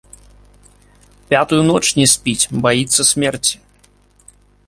Пятую 1.33 1.59
ноч 1.69 1.83
не 1.99 2.07
спіць, 2.13 2.49
баіцца 2.65 3.01
смерці. 3.11 3.55